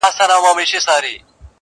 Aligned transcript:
o 0.03 0.03
نن 0.03 0.11
پرې 0.17 0.25
را 0.29 0.35
اوري 0.37 0.63
له 0.65 0.77
اسمانــــــــــه 0.77 0.81
دوړي. 0.89 1.15